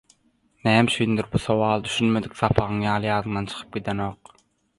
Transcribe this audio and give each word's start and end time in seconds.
Näme 0.67 0.87
üçindir 0.93 1.29
bu 1.35 1.41
sowal 1.43 1.85
düşünmedik 1.89 2.39
sapagyň 2.41 2.83
ýaly 2.87 3.11
ýadyňdan 3.13 3.53
çykyp 3.53 3.79
gidenok. 3.79 4.35